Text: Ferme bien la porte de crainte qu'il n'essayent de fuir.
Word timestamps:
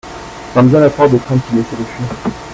Ferme 0.55 0.69
bien 0.69 0.79
la 0.79 0.89
porte 0.89 1.11
de 1.11 1.19
crainte 1.19 1.45
qu'il 1.45 1.57
n'essayent 1.57 1.77
de 1.77 1.83
fuir. 1.83 2.33